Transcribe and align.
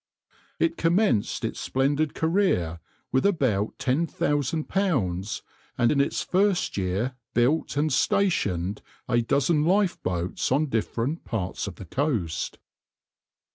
It 0.57 0.77
commenced 0.77 1.45
its 1.45 1.59
splendid 1.59 2.15
career 2.15 2.79
with 3.11 3.23
about 3.23 3.77
£10,000, 3.77 5.41
and 5.77 5.91
in 5.91 6.01
its 6.01 6.23
first 6.23 6.75
year 6.75 7.13
built 7.35 7.77
and 7.77 7.93
stationed 7.93 8.81
a 9.07 9.21
dozen 9.21 9.63
lifeboats 9.63 10.51
on 10.51 10.69
different 10.69 11.23
parts 11.23 11.67
of 11.67 11.75
the 11.75 11.85
coast. 11.85 12.57